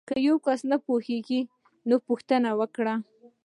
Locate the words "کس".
0.45-0.59